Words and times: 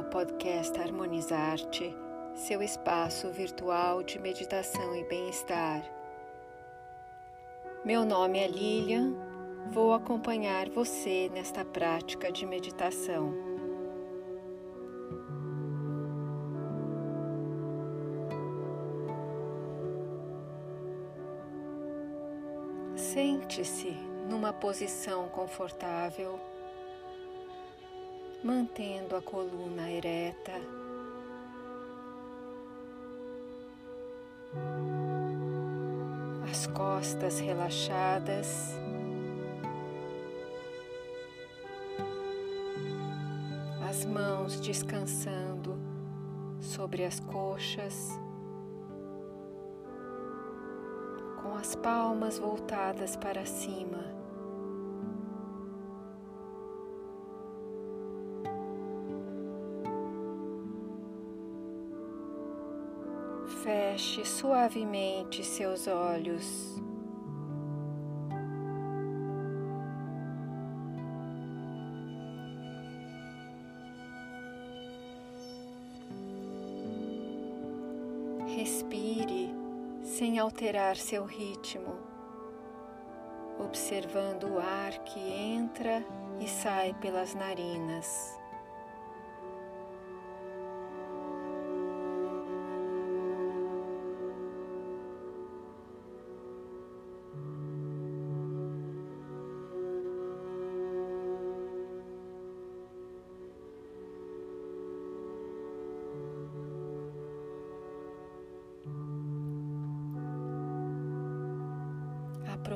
ao 0.00 0.04
podcast 0.04 0.80
Harmonizar-te, 0.80 1.94
seu 2.34 2.62
espaço 2.62 3.30
virtual 3.30 4.02
de 4.02 4.18
meditação 4.18 4.96
e 4.96 5.04
bem-estar. 5.04 5.84
Meu 7.84 8.06
nome 8.06 8.38
é 8.38 8.48
Lilian, 8.48 9.14
vou 9.70 9.92
acompanhar 9.92 10.70
você 10.70 11.30
nesta 11.34 11.66
prática 11.66 12.32
de 12.32 12.46
meditação. 12.46 13.34
Sente-se 22.96 23.94
numa 24.30 24.50
posição 24.50 25.28
confortável 25.28 26.40
mantendo 28.42 29.16
a 29.16 29.22
coluna 29.22 29.90
ereta. 29.90 30.52
As 36.50 36.66
costas 36.66 37.38
relaxadas. 37.40 38.74
As 43.88 44.04
mãos 44.04 44.60
descansando 44.60 45.76
sobre 46.60 47.04
as 47.04 47.18
coxas, 47.20 48.08
com 51.42 51.56
as 51.56 51.74
palmas 51.74 52.38
voltadas 52.38 53.16
para 53.16 53.44
cima. 53.44 54.19
Feche 63.50 64.24
suavemente 64.24 65.44
seus 65.44 65.86
olhos. 65.86 66.80
Respire 78.56 79.54
sem 80.02 80.38
alterar 80.38 80.96
seu 80.96 81.24
ritmo, 81.24 81.98
observando 83.58 84.44
o 84.44 84.58
ar 84.58 84.98
que 85.04 85.20
entra 85.20 86.02
e 86.40 86.48
sai 86.48 86.94
pelas 86.94 87.34
narinas. 87.34 88.39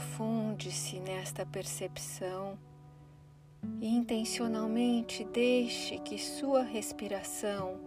Aprofunde-se 0.00 0.98
nesta 0.98 1.44
percepção 1.44 2.58
e 3.82 3.86
intencionalmente 3.86 5.24
deixe 5.24 5.98
que 5.98 6.18
sua 6.18 6.62
respiração 6.62 7.78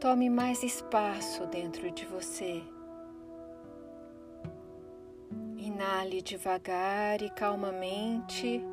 tome 0.00 0.30
mais 0.30 0.62
espaço 0.62 1.46
dentro 1.48 1.90
de 1.90 2.06
você. 2.06 2.62
Inale 5.58 6.22
devagar 6.22 7.20
e 7.20 7.28
calmamente 7.28 8.64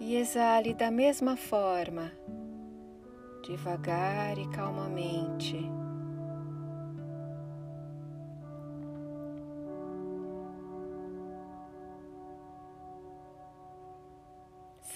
e 0.00 0.16
exale 0.16 0.72
da 0.72 0.90
mesma 0.90 1.36
forma, 1.36 2.10
devagar 3.46 4.38
e 4.38 4.48
calmamente. 4.48 5.83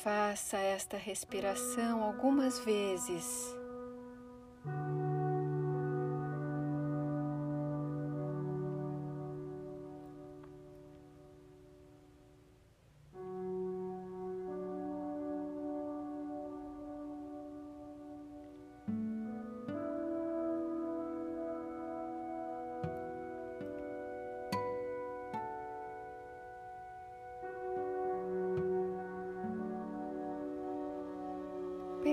Faça 0.09 0.57
esta 0.57 0.97
respiração 0.97 2.03
algumas 2.03 2.59
vezes. 2.61 3.55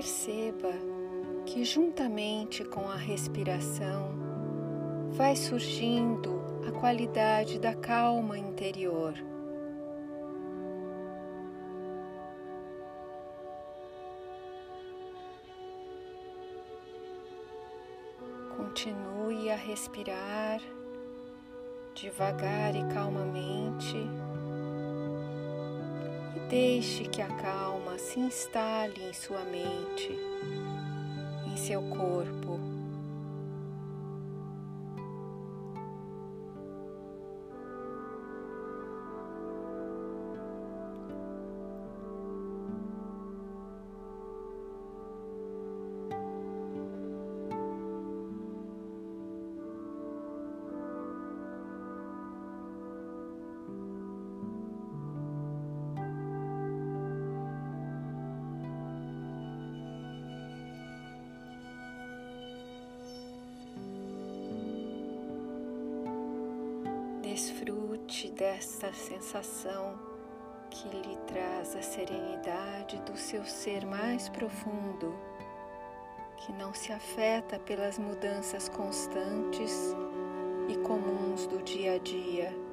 Perceba 0.06 0.70
que, 1.44 1.64
juntamente 1.64 2.64
com 2.64 2.88
a 2.88 2.94
respiração, 2.94 4.14
vai 5.10 5.34
surgindo 5.34 6.40
a 6.64 6.70
qualidade 6.70 7.58
da 7.58 7.74
calma 7.74 8.38
interior. 8.38 9.14
Continue 18.56 19.50
a 19.50 19.56
respirar 19.56 20.60
devagar 21.96 22.76
e 22.76 22.94
calmamente. 22.94 23.96
Deixe 26.48 27.04
que 27.06 27.20
a 27.20 27.26
calma 27.26 27.98
se 27.98 28.20
instale 28.20 29.02
em 29.02 29.12
sua 29.12 29.42
mente, 29.44 30.16
em 31.44 31.56
seu 31.56 31.82
corpo. 31.82 32.75
Desfrute 67.36 68.30
dessa 68.30 68.90
sensação 68.94 69.98
que 70.70 70.88
lhe 70.88 71.16
traz 71.26 71.76
a 71.76 71.82
serenidade 71.82 72.96
do 73.02 73.14
seu 73.14 73.44
ser 73.44 73.84
mais 73.84 74.30
profundo, 74.30 75.14
que 76.38 76.50
não 76.54 76.72
se 76.72 76.94
afeta 76.94 77.58
pelas 77.58 77.98
mudanças 77.98 78.70
constantes 78.70 79.94
e 80.66 80.78
comuns 80.78 81.46
do 81.46 81.62
dia 81.62 81.96
a 81.96 81.98
dia. 81.98 82.65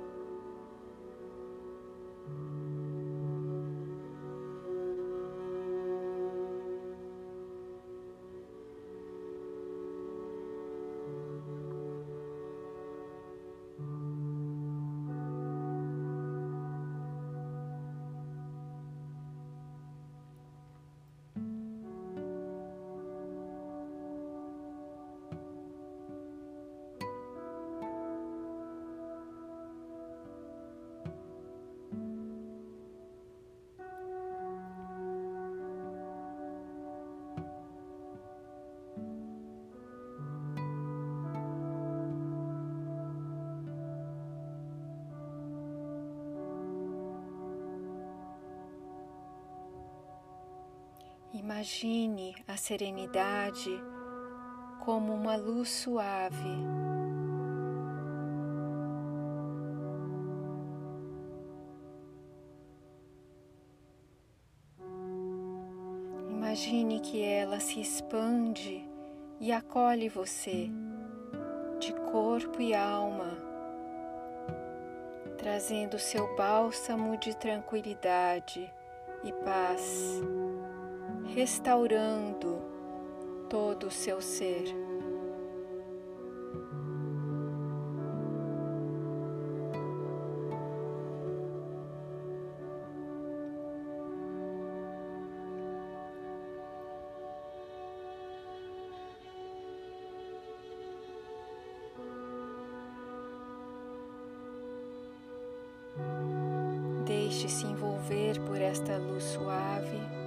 Imagine 51.43 52.33
a 52.47 52.55
serenidade 52.55 53.69
como 54.79 55.13
uma 55.13 55.35
luz 55.35 55.67
suave. 55.67 56.55
Imagine 66.29 67.01
que 67.01 67.21
ela 67.21 67.59
se 67.59 67.81
expande 67.81 68.89
e 69.37 69.51
acolhe 69.51 70.07
você 70.07 70.69
de 71.77 71.91
corpo 72.09 72.61
e 72.61 72.73
alma, 72.73 73.37
trazendo 75.37 75.99
seu 75.99 76.37
bálsamo 76.37 77.17
de 77.17 77.35
tranquilidade 77.35 78.73
e 79.25 79.33
paz, 79.43 80.21
restaurando 81.33 82.61
todo 83.49 83.87
o 83.87 83.91
seu 83.91 84.21
ser. 84.21 84.65
Deixe-se 107.05 107.65
envolver 107.65 108.39
por 108.41 108.61
esta 108.61 108.97
luz 108.97 109.23
suave. 109.23 110.22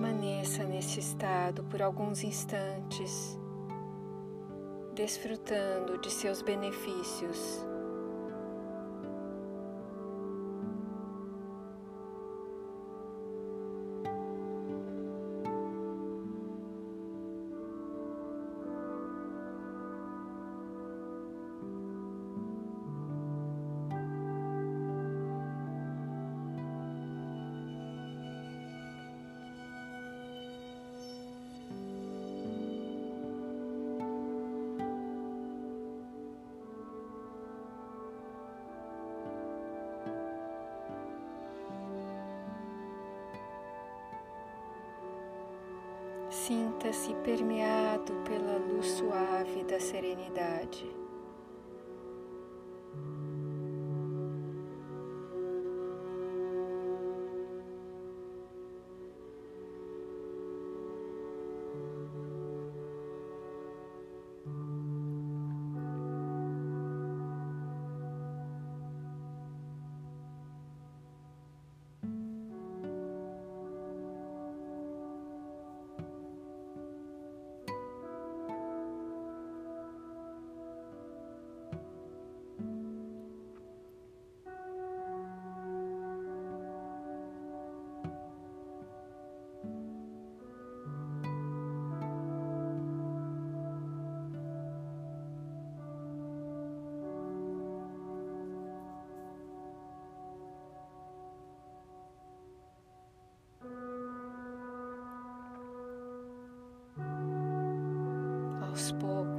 Permaneça 0.00 0.64
nesse 0.64 0.98
estado 0.98 1.62
por 1.64 1.82
alguns 1.82 2.24
instantes, 2.24 3.38
desfrutando 4.94 5.98
de 5.98 6.10
seus 6.10 6.40
benefícios. 6.40 7.69
Sinta-se 46.50 47.14
permeado 47.22 48.12
pela 48.24 48.58
luz 48.58 48.84
suave 48.94 49.62
da 49.62 49.78
serenidade. 49.78 50.84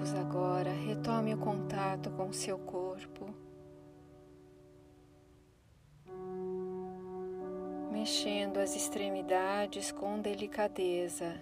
Poucos, 0.01 0.15
agora, 0.15 0.71
retome 0.71 1.36
o 1.36 1.38
contato 1.38 2.09
com 2.12 2.33
seu 2.33 2.57
corpo, 2.57 3.30
mexendo 7.92 8.57
as 8.57 8.75
extremidades 8.75 9.92
com 9.92 10.19
delicadeza, 10.19 11.39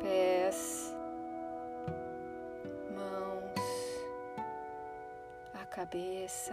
pés, 0.00 0.94
mãos, 2.94 4.04
a 5.54 5.64
cabeça. 5.64 6.52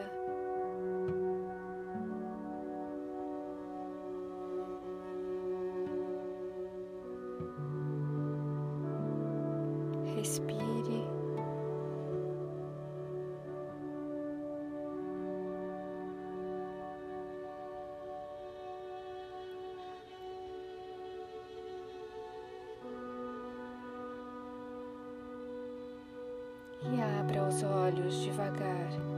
Respire. 10.29 11.07
E 26.81 27.01
abra 27.01 27.47
os 27.47 27.63
olhos 27.63 28.21
devagar. 28.21 29.08